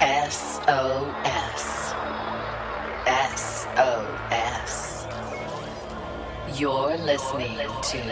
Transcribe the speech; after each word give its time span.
SOS. 0.00 1.94
SOS. 3.36 5.06
You're 6.54 6.96
listening 6.98 7.56
to 7.82 8.02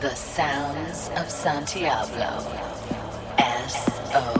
the 0.00 0.14
sounds 0.14 1.10
of 1.16 1.30
Santiago. 1.30 2.40
SOS. 3.38 4.39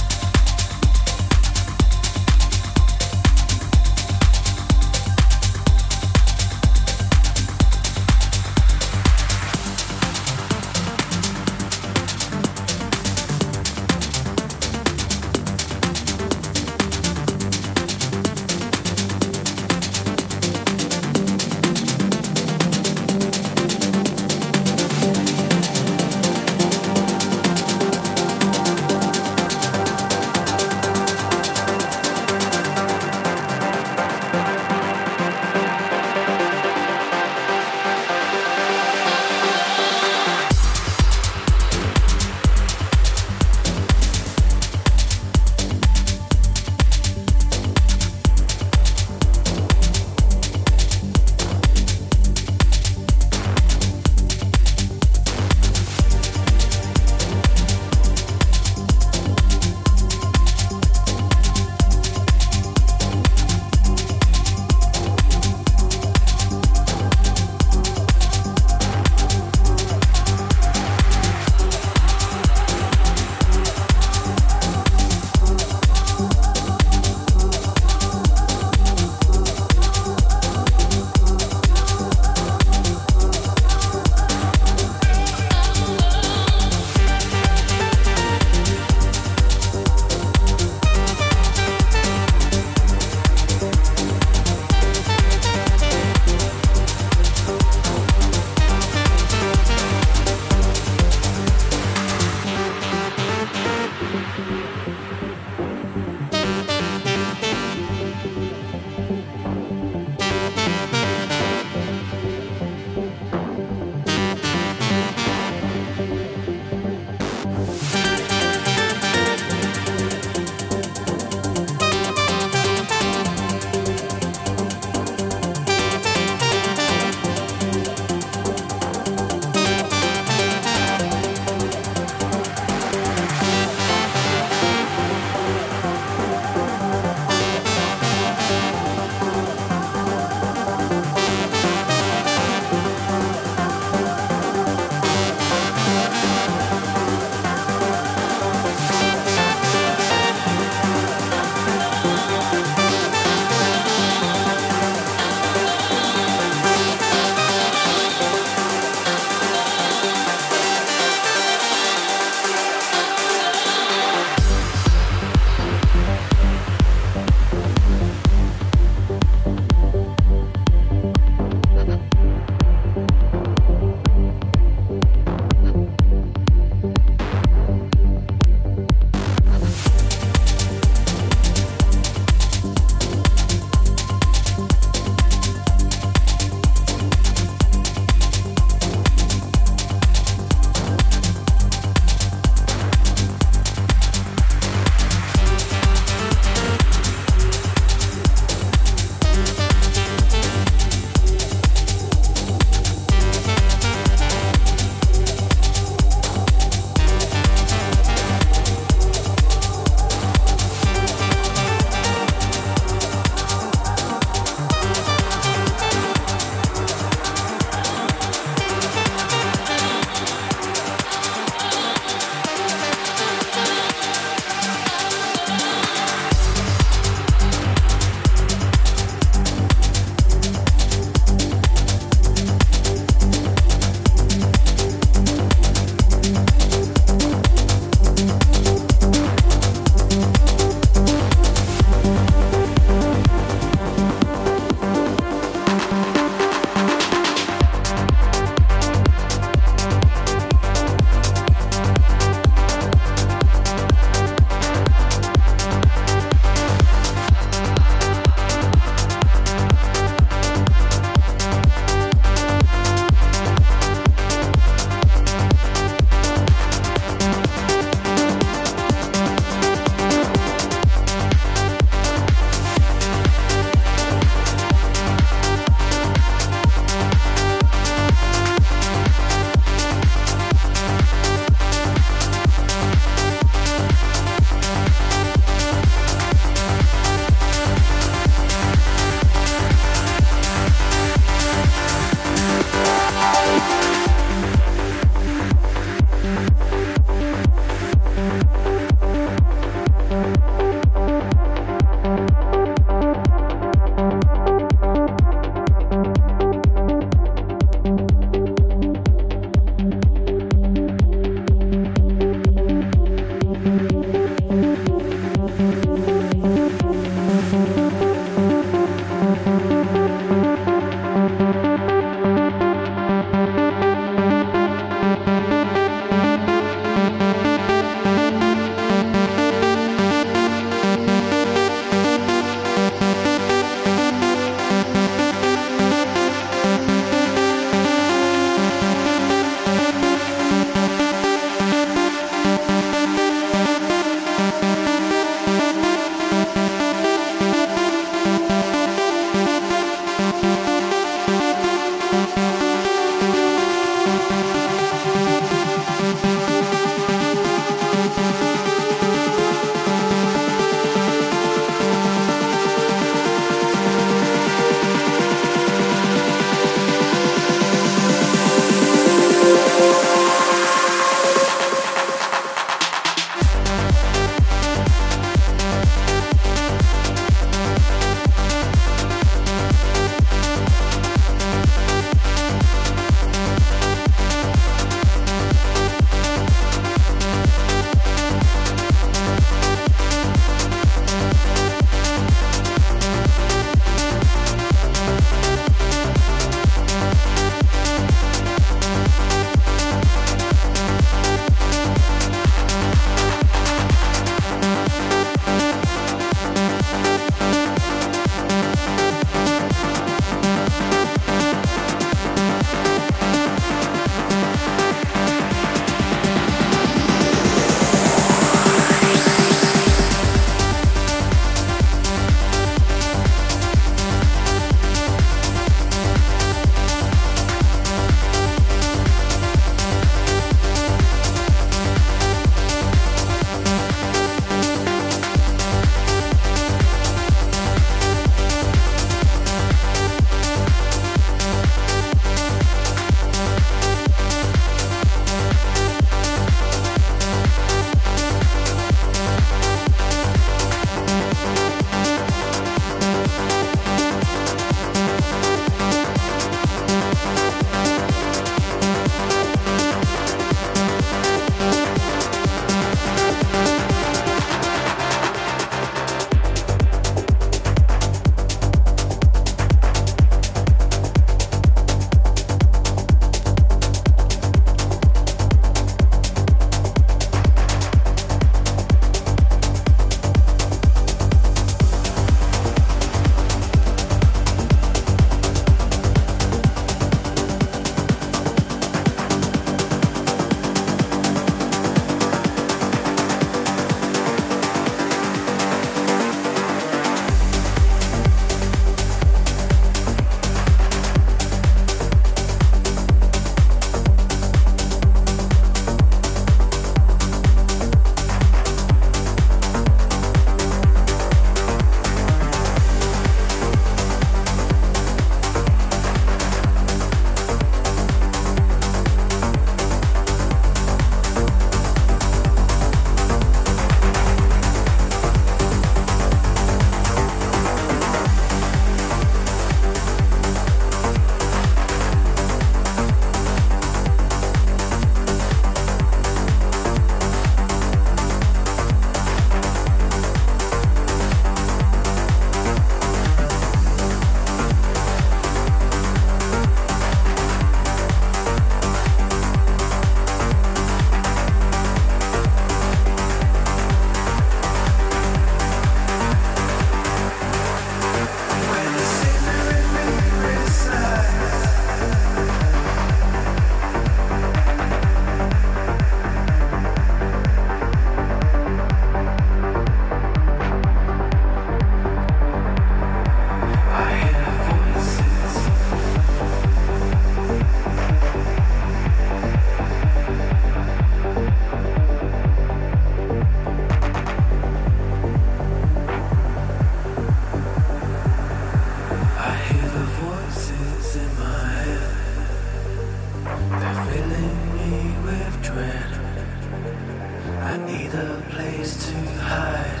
I 597.70 597.76
need 597.76 598.12
a 598.12 598.42
place 598.50 599.06
to 599.06 599.14
hide 599.46 600.00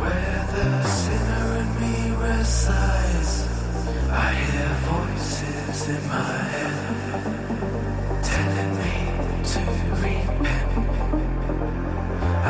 where 0.00 0.46
the 0.52 0.82
sinner 0.82 1.46
in 1.60 1.68
me 1.80 1.96
resides. 2.26 3.46
I 4.10 4.34
hear 4.34 4.70
voices 4.90 5.88
in 5.94 6.02
my 6.08 6.38
head 6.54 6.76
telling 8.30 8.72
me 8.82 8.96
to 9.52 9.60
repent. 10.02 10.70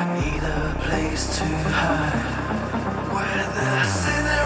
I 0.00 0.04
need 0.18 0.42
a 0.42 0.62
place 0.80 1.24
to 1.38 1.44
hide 1.44 3.12
where 3.12 3.44
the 3.54 3.84
sinner. 3.84 4.37